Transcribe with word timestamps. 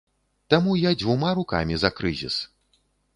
Таму 0.53 0.71
я 0.83 0.93
дзвюма 1.01 1.29
рукамі 1.39 1.77
за 1.83 1.91
крызіс. 1.99 2.39